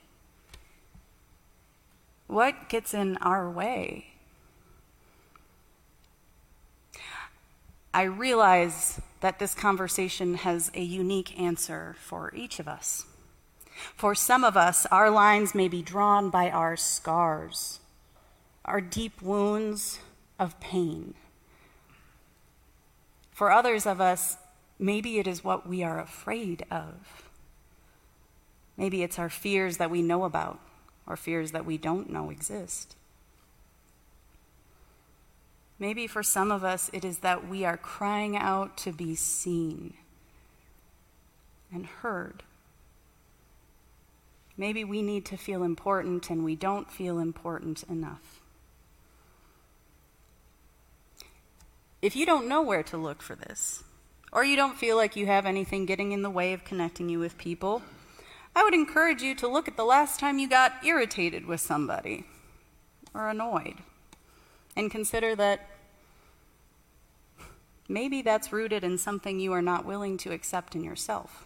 what 2.27 2.69
gets 2.69 2.93
in 2.93 3.17
our 3.17 3.49
way? 3.49 4.12
I 7.93 8.03
realize 8.03 8.99
that 9.21 9.39
this 9.39 9.53
conversation 9.53 10.35
has 10.35 10.71
a 10.73 10.81
unique 10.81 11.39
answer 11.39 11.95
for 11.99 12.33
each 12.33 12.59
of 12.59 12.67
us. 12.67 13.05
For 13.95 14.15
some 14.15 14.43
of 14.43 14.57
us, 14.57 14.85
our 14.87 15.09
lines 15.09 15.53
may 15.53 15.67
be 15.67 15.81
drawn 15.81 16.29
by 16.29 16.49
our 16.49 16.75
scars 16.75 17.79
our 18.65 18.79
deep 18.79 19.21
wounds 19.21 19.99
of 20.39 20.59
pain. 20.59 21.13
For 23.31 23.51
others 23.51 23.85
of 23.85 23.99
us, 23.99 24.37
maybe 24.79 25.19
it 25.19 25.27
is 25.27 25.43
what 25.43 25.67
we 25.67 25.83
are 25.83 25.99
afraid 25.99 26.65
of. 26.71 27.29
Maybe 28.77 29.03
it's 29.03 29.19
our 29.19 29.29
fears 29.29 29.77
that 29.77 29.91
we 29.91 30.01
know 30.01 30.23
about 30.23 30.59
or 31.05 31.17
fears 31.17 31.51
that 31.51 31.65
we 31.65 31.77
don't 31.77 32.09
know 32.09 32.29
exist. 32.29 32.95
Maybe 35.79 36.07
for 36.07 36.23
some 36.23 36.51
of 36.51 36.63
us, 36.63 36.89
it 36.93 37.03
is 37.03 37.19
that 37.19 37.47
we 37.47 37.65
are 37.65 37.77
crying 37.77 38.37
out 38.37 38.77
to 38.77 38.91
be 38.91 39.15
seen 39.15 39.95
and 41.73 41.85
heard. 41.85 42.43
Maybe 44.55 44.83
we 44.83 45.01
need 45.01 45.25
to 45.25 45.37
feel 45.37 45.63
important 45.63 46.29
and 46.29 46.43
we 46.43 46.55
don't 46.55 46.91
feel 46.91 47.17
important 47.17 47.83
enough. 47.89 48.39
If 52.01 52.15
you 52.15 52.25
don't 52.25 52.47
know 52.47 52.61
where 52.61 52.83
to 52.83 52.97
look 52.97 53.21
for 53.21 53.35
this, 53.35 53.83
or 54.31 54.43
you 54.43 54.55
don't 54.55 54.77
feel 54.77 54.95
like 54.95 55.15
you 55.15 55.25
have 55.25 55.45
anything 55.45 55.85
getting 55.85 56.11
in 56.11 56.21
the 56.21 56.29
way 56.29 56.53
of 56.53 56.65
connecting 56.65 57.07
you 57.07 57.19
with 57.19 57.37
people, 57.37 57.81
I 58.55 58.63
would 58.63 58.73
encourage 58.73 59.21
you 59.21 59.33
to 59.35 59.47
look 59.47 59.67
at 59.67 59.77
the 59.77 59.85
last 59.85 60.19
time 60.19 60.37
you 60.37 60.47
got 60.47 60.85
irritated 60.85 61.45
with 61.45 61.61
somebody 61.61 62.25
or 63.13 63.29
annoyed 63.29 63.75
and 64.75 64.89
consider 64.89 65.35
that 65.35 65.69
maybe 67.87 68.21
that's 68.21 68.51
rooted 68.51 68.83
in 68.83 68.97
something 68.97 69.39
you 69.39 69.53
are 69.53 69.61
not 69.61 69.85
willing 69.85 70.17
to 70.17 70.31
accept 70.31 70.75
in 70.75 70.83
yourself. 70.83 71.45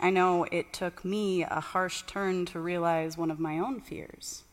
I 0.00 0.10
know 0.10 0.44
it 0.52 0.72
took 0.72 1.04
me 1.04 1.42
a 1.42 1.60
harsh 1.60 2.02
turn 2.02 2.46
to 2.46 2.60
realize 2.60 3.18
one 3.18 3.30
of 3.30 3.40
my 3.40 3.58
own 3.58 3.80
fears. 3.80 4.44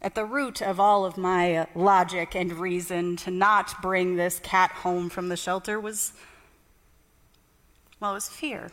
At 0.00 0.16
the 0.16 0.24
root 0.24 0.60
of 0.60 0.80
all 0.80 1.04
of 1.04 1.16
my 1.16 1.68
logic 1.76 2.34
and 2.34 2.52
reason 2.54 3.16
to 3.18 3.30
not 3.30 3.80
bring 3.80 4.16
this 4.16 4.40
cat 4.40 4.72
home 4.72 5.08
from 5.08 5.28
the 5.28 5.36
shelter 5.36 5.78
was, 5.78 6.12
well, 8.00 8.10
it 8.10 8.14
was 8.14 8.28
fear. 8.28 8.72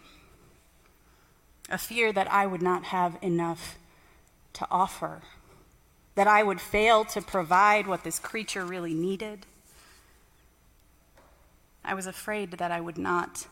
A 1.69 1.77
fear 1.77 2.11
that 2.11 2.31
I 2.31 2.47
would 2.47 2.63
not 2.63 2.85
have 2.85 3.19
enough 3.21 3.77
to 4.53 4.67
offer, 4.69 5.21
that 6.15 6.27
I 6.27 6.43
would 6.43 6.59
fail 6.59 7.05
to 7.05 7.21
provide 7.21 7.87
what 7.87 8.03
this 8.03 8.19
creature 8.19 8.65
really 8.65 8.93
needed. 8.93 9.45
I 11.83 11.93
was 11.93 12.07
afraid 12.07 12.51
that 12.51 12.71
I 12.71 12.81
would 12.81 12.97
not 12.97 13.47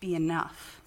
be 0.00 0.14
enough. 0.14 0.80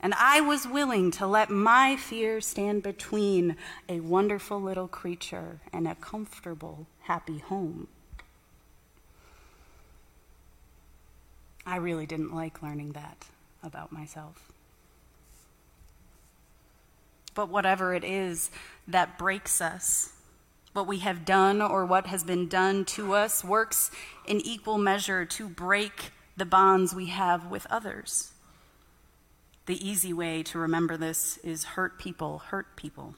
And 0.00 0.14
I 0.14 0.40
was 0.40 0.66
willing 0.66 1.10
to 1.12 1.26
let 1.26 1.50
my 1.50 1.96
fear 1.96 2.40
stand 2.40 2.82
between 2.82 3.56
a 3.88 4.00
wonderful 4.00 4.60
little 4.60 4.88
creature 4.88 5.60
and 5.72 5.88
a 5.88 5.94
comfortable, 5.94 6.86
happy 7.02 7.38
home. 7.38 7.88
I 11.64 11.76
really 11.76 12.06
didn't 12.06 12.34
like 12.34 12.62
learning 12.62 12.92
that 12.92 13.26
about 13.62 13.90
myself. 13.90 14.52
But 17.36 17.50
whatever 17.50 17.94
it 17.94 18.02
is 18.02 18.50
that 18.88 19.16
breaks 19.16 19.60
us, 19.60 20.12
what 20.72 20.88
we 20.88 20.98
have 20.98 21.24
done 21.24 21.62
or 21.62 21.86
what 21.86 22.08
has 22.08 22.24
been 22.24 22.48
done 22.48 22.84
to 22.86 23.14
us 23.14 23.44
works 23.44 23.90
in 24.26 24.40
equal 24.40 24.78
measure 24.78 25.24
to 25.24 25.48
break 25.48 26.10
the 26.36 26.44
bonds 26.44 26.94
we 26.94 27.06
have 27.06 27.46
with 27.46 27.66
others. 27.70 28.32
The 29.66 29.88
easy 29.88 30.12
way 30.12 30.42
to 30.44 30.58
remember 30.58 30.96
this 30.96 31.38
is 31.38 31.64
hurt 31.64 31.98
people 31.98 32.38
hurt 32.38 32.76
people. 32.76 33.14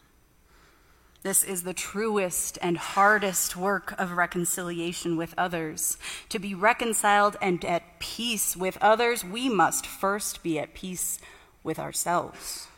This 1.23 1.43
is 1.43 1.63
the 1.63 1.75
truest 1.75 2.59
and 2.63 2.79
hardest 2.79 3.57
work 3.57 3.93
of 3.99 4.13
reconciliation 4.13 5.17
with 5.17 5.35
others. 5.37 5.99
To 6.29 6.39
be 6.39 6.55
reconciled 6.55 7.37
and 7.43 7.65
at 7.65 7.99
peace 7.99 8.57
with 8.57 8.79
others, 8.81 9.25
we 9.25 9.49
must 9.49 9.87
first 9.87 10.43
be 10.43 10.59
at 10.59 10.75
peace 10.75 11.19
with 11.63 11.79
ourselves. 11.79 12.69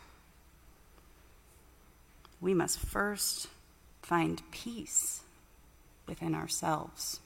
We 2.41 2.55
must 2.55 2.79
first 2.79 3.49
find 4.03 4.43
peace 4.51 5.23
within 6.07 6.35
ourselves. 6.35 7.21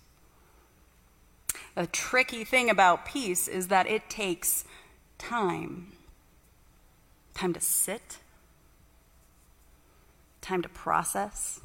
The 1.74 1.86
tricky 1.86 2.44
thing 2.44 2.70
about 2.70 3.04
peace 3.04 3.48
is 3.48 3.68
that 3.68 3.86
it 3.86 4.08
takes 4.10 4.64
time 5.18 5.92
time 7.34 7.52
to 7.52 7.60
sit, 7.60 8.18
time 10.40 10.62
to 10.62 10.68
process. 10.68 11.60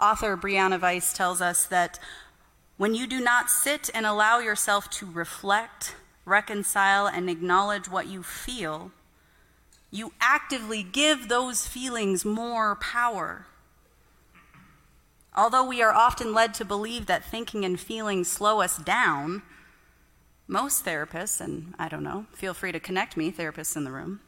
Author 0.00 0.36
Brianna 0.36 0.80
Wiest 0.80 1.14
tells 1.14 1.40
us 1.40 1.66
that 1.66 1.98
when 2.76 2.94
you 2.94 3.06
do 3.06 3.20
not 3.20 3.48
sit 3.48 3.88
and 3.94 4.04
allow 4.04 4.38
yourself 4.38 4.90
to 4.90 5.06
reflect, 5.06 5.96
reconcile, 6.24 7.06
and 7.06 7.30
acknowledge 7.30 7.88
what 7.88 8.06
you 8.06 8.22
feel, 8.22 8.90
you 9.96 10.12
actively 10.20 10.82
give 10.82 11.28
those 11.28 11.66
feelings 11.66 12.24
more 12.24 12.76
power. 12.76 13.46
Although 15.34 15.66
we 15.66 15.82
are 15.82 15.92
often 15.92 16.32
led 16.32 16.54
to 16.54 16.64
believe 16.64 17.06
that 17.06 17.24
thinking 17.24 17.64
and 17.64 17.78
feeling 17.78 18.24
slow 18.24 18.60
us 18.60 18.78
down, 18.78 19.42
most 20.46 20.84
therapists, 20.84 21.40
and 21.40 21.74
I 21.78 21.88
don't 21.88 22.02
know, 22.02 22.26
feel 22.32 22.54
free 22.54 22.72
to 22.72 22.80
connect 22.80 23.16
me, 23.16 23.30
therapists 23.30 23.76
in 23.76 23.84
the 23.84 23.90
room. 23.90 24.20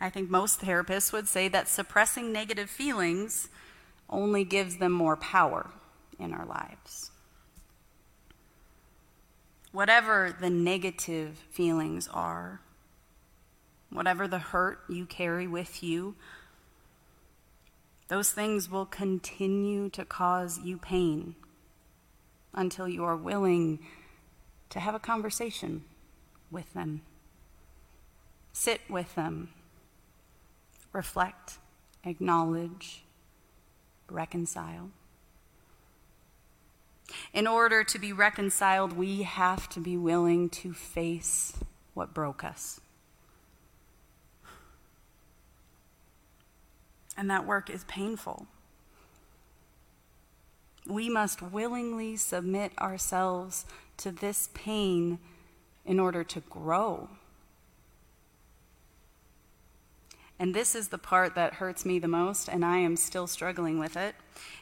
I 0.00 0.10
think 0.10 0.30
most 0.30 0.60
therapists 0.60 1.12
would 1.12 1.28
say 1.28 1.48
that 1.48 1.68
suppressing 1.68 2.32
negative 2.32 2.70
feelings 2.70 3.48
only 4.08 4.44
gives 4.44 4.78
them 4.78 4.92
more 4.92 5.16
power 5.16 5.70
in 6.18 6.32
our 6.32 6.46
lives. 6.46 7.10
Whatever 9.70 10.34
the 10.40 10.50
negative 10.50 11.38
feelings 11.50 12.08
are, 12.08 12.60
whatever 13.90 14.28
the 14.28 14.38
hurt 14.38 14.80
you 14.88 15.06
carry 15.06 15.46
with 15.46 15.82
you, 15.82 16.14
those 18.08 18.30
things 18.30 18.70
will 18.70 18.86
continue 18.86 19.88
to 19.90 20.04
cause 20.04 20.60
you 20.64 20.78
pain 20.78 21.34
until 22.54 22.88
you 22.88 23.04
are 23.04 23.16
willing 23.16 23.78
to 24.70 24.80
have 24.80 24.94
a 24.94 24.98
conversation 24.98 25.84
with 26.50 26.72
them. 26.74 27.02
Sit 28.52 28.80
with 28.88 29.14
them. 29.14 29.50
Reflect, 30.92 31.58
acknowledge, 32.04 33.04
reconcile. 34.10 34.90
In 37.32 37.46
order 37.46 37.84
to 37.84 37.98
be 37.98 38.12
reconciled, 38.12 38.94
we 38.94 39.22
have 39.22 39.68
to 39.70 39.80
be 39.80 39.96
willing 39.96 40.48
to 40.50 40.72
face 40.72 41.54
what 41.94 42.14
broke 42.14 42.42
us. 42.42 42.80
And 47.18 47.28
that 47.28 47.44
work 47.44 47.68
is 47.68 47.82
painful. 47.84 48.46
We 50.86 51.10
must 51.10 51.42
willingly 51.42 52.16
submit 52.16 52.72
ourselves 52.78 53.66
to 53.98 54.12
this 54.12 54.48
pain 54.54 55.18
in 55.84 55.98
order 55.98 56.22
to 56.22 56.40
grow. 56.40 57.08
And 60.38 60.54
this 60.54 60.76
is 60.76 60.88
the 60.88 60.98
part 60.98 61.34
that 61.34 61.54
hurts 61.54 61.84
me 61.84 61.98
the 61.98 62.06
most, 62.06 62.48
and 62.48 62.64
I 62.64 62.78
am 62.78 62.96
still 62.96 63.26
struggling 63.26 63.80
with 63.80 63.96
it. 63.96 64.14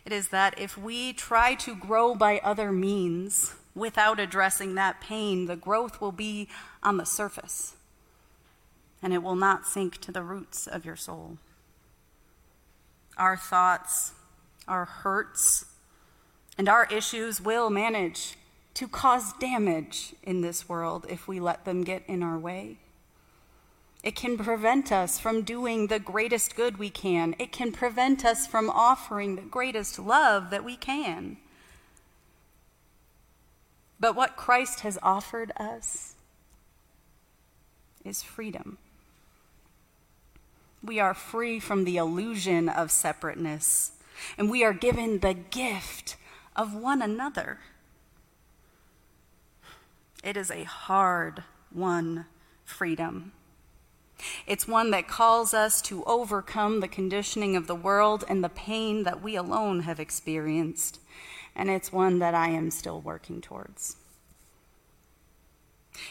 It 0.06 0.12
is 0.12 0.28
that 0.28 0.58
if 0.58 0.78
we 0.78 1.12
try 1.12 1.54
to 1.56 1.74
grow 1.76 2.14
by 2.14 2.38
other 2.38 2.72
means 2.72 3.54
without 3.74 4.18
addressing 4.18 4.74
that 4.76 5.02
pain, 5.02 5.44
the 5.44 5.56
growth 5.56 6.00
will 6.00 6.12
be 6.12 6.48
on 6.82 6.96
the 6.96 7.04
surface, 7.04 7.76
and 9.02 9.12
it 9.12 9.22
will 9.22 9.36
not 9.36 9.66
sink 9.66 10.00
to 10.00 10.10
the 10.10 10.22
roots 10.22 10.66
of 10.66 10.86
your 10.86 10.96
soul. 10.96 11.36
Our 13.16 13.36
thoughts, 13.36 14.12
our 14.68 14.84
hurts, 14.84 15.66
and 16.58 16.68
our 16.68 16.86
issues 16.86 17.40
will 17.40 17.70
manage 17.70 18.36
to 18.74 18.88
cause 18.88 19.32
damage 19.34 20.14
in 20.22 20.42
this 20.42 20.68
world 20.68 21.06
if 21.08 21.26
we 21.26 21.40
let 21.40 21.64
them 21.64 21.82
get 21.82 22.02
in 22.06 22.22
our 22.22 22.38
way. 22.38 22.78
It 24.02 24.14
can 24.14 24.36
prevent 24.36 24.92
us 24.92 25.18
from 25.18 25.42
doing 25.42 25.86
the 25.86 25.98
greatest 25.98 26.54
good 26.54 26.78
we 26.78 26.90
can. 26.90 27.34
It 27.38 27.52
can 27.52 27.72
prevent 27.72 28.24
us 28.24 28.46
from 28.46 28.70
offering 28.70 29.34
the 29.34 29.42
greatest 29.42 29.98
love 29.98 30.50
that 30.50 30.62
we 30.62 30.76
can. 30.76 31.38
But 33.98 34.14
what 34.14 34.36
Christ 34.36 34.80
has 34.80 34.98
offered 35.02 35.52
us 35.56 36.14
is 38.04 38.22
freedom. 38.22 38.78
We 40.86 41.00
are 41.00 41.14
free 41.14 41.58
from 41.58 41.82
the 41.82 41.96
illusion 41.96 42.68
of 42.68 42.92
separateness, 42.92 43.92
and 44.38 44.48
we 44.48 44.62
are 44.62 44.72
given 44.72 45.18
the 45.18 45.34
gift 45.34 46.16
of 46.54 46.76
one 46.76 47.02
another. 47.02 47.58
It 50.22 50.36
is 50.36 50.48
a 50.50 50.62
hard 50.62 51.42
won 51.74 52.26
freedom. 52.64 53.32
It's 54.46 54.68
one 54.68 54.92
that 54.92 55.08
calls 55.08 55.52
us 55.52 55.82
to 55.82 56.04
overcome 56.04 56.78
the 56.78 56.88
conditioning 56.88 57.56
of 57.56 57.66
the 57.66 57.74
world 57.74 58.24
and 58.28 58.44
the 58.44 58.48
pain 58.48 59.02
that 59.02 59.20
we 59.20 59.34
alone 59.34 59.80
have 59.80 59.98
experienced. 59.98 61.00
And 61.56 61.68
it's 61.68 61.92
one 61.92 62.20
that 62.20 62.34
I 62.34 62.50
am 62.50 62.70
still 62.70 63.00
working 63.00 63.40
towards. 63.40 63.96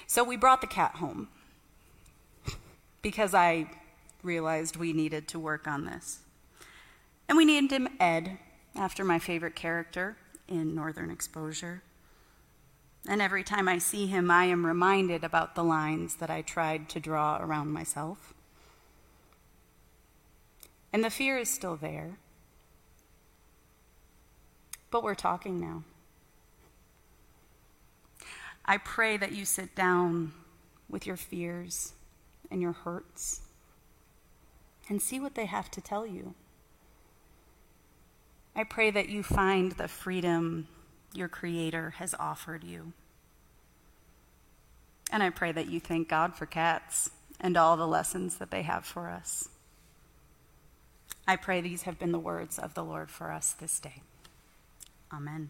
So 0.06 0.24
we 0.24 0.36
brought 0.36 0.62
the 0.62 0.68
cat 0.68 0.96
home 0.96 1.30
because 3.02 3.34
I 3.34 3.68
realized 4.26 4.76
we 4.76 4.92
needed 4.92 5.28
to 5.30 5.40
work 5.40 5.68
on 5.68 5.86
this. 5.86 6.20
And 7.30 7.38
we 7.38 7.46
named 7.46 7.72
him 7.72 7.88
Ed, 8.00 8.38
after 8.76 9.06
my 9.06 9.20
favorite 9.20 9.56
character 9.56 10.18
in 10.48 10.76
Northern 10.76 11.10
Exposure. 11.10 11.82
And 13.08 13.22
every 13.22 13.44
time 13.44 13.68
I 13.68 13.78
see 13.78 14.08
him, 14.08 14.30
I 14.30 14.46
am 14.46 14.66
reminded 14.66 15.24
about 15.24 15.56
the 15.56 15.64
lines 15.64 16.16
that 16.16 16.30
I 16.30 16.42
tried 16.42 16.90
to 16.90 17.00
draw 17.00 17.38
around 17.42 17.72
myself. 17.72 18.34
And 20.92 21.04
the 21.04 21.10
fear 21.10 21.38
is 21.38 21.50
still 21.50 21.76
there. 21.76 22.18
But 24.92 25.04
we're 25.04 25.16
talking 25.16 25.60
now. 25.60 25.84
I 28.66 28.78
pray 28.78 29.18
that 29.18 29.34
you 29.34 29.46
sit 29.46 29.76
down 29.76 30.34
with 30.90 31.06
your 31.06 31.18
fears 31.18 31.94
and 32.50 32.62
your 32.62 32.72
hurts 32.72 33.42
and 34.88 35.02
see 35.02 35.20
what 35.20 35.36
they 35.36 35.46
have 35.46 35.70
to 35.72 35.82
tell 35.82 36.06
you. 36.06 36.36
I 38.56 38.64
pray 38.64 38.92
that 38.92 39.10
you 39.10 39.24
find 39.24 39.74
the 39.74 39.88
freedom 39.88 40.68
your 41.14 41.28
Creator 41.28 41.96
has 41.98 42.16
offered 42.20 42.64
you. 42.64 42.94
And 45.12 45.22
I 45.22 45.30
pray 45.30 45.52
that 45.52 45.68
you 45.68 45.80
thank 45.80 46.10
God 46.10 46.36
for 46.36 46.46
cats 46.46 47.10
and 47.40 47.58
all 47.58 47.78
the 47.78 47.88
lessons 47.88 48.38
that 48.38 48.52
they 48.52 48.64
have 48.64 48.86
for 48.86 49.10
us. 49.10 49.50
I 51.28 51.36
pray 51.36 51.62
these 51.62 51.84
have 51.84 52.00
been 52.00 52.12
the 52.12 52.20
words 52.20 52.60
of 52.60 52.74
the 52.74 52.84
Lord 52.84 53.10
for 53.10 53.32
us 53.32 53.54
this 53.54 53.80
day. 53.80 54.02
Amen. 55.12 55.50